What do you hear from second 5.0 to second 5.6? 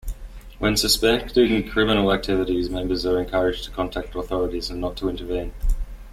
intervene.